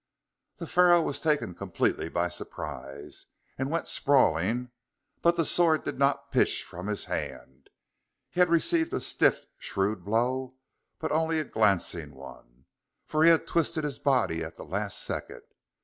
The 0.57 0.65
Pharaoh 0.65 1.03
was 1.03 1.21
taken 1.21 1.53
completely 1.53 2.09
by 2.09 2.27
surprise, 2.27 3.27
and 3.55 3.69
went 3.69 3.87
sprawling; 3.87 4.71
but 5.21 5.37
the 5.37 5.45
sword 5.45 5.83
did 5.83 5.99
not 5.99 6.31
pitch 6.31 6.63
from 6.63 6.87
his 6.87 7.05
hand. 7.05 7.69
He 8.31 8.39
had 8.39 8.49
received 8.49 8.91
a 8.95 8.99
stiff, 8.99 9.45
shrewd 9.59 10.03
blow, 10.03 10.55
but 10.97 11.11
only 11.11 11.39
a 11.39 11.43
glancing 11.43 12.15
one, 12.15 12.65
for 13.05 13.23
he 13.23 13.29
had 13.29 13.45
twisted 13.45 13.83
his 13.83 13.99
body 13.99 14.43
at 14.43 14.55
the 14.55 14.65
last 14.65 15.03
second. 15.03 15.43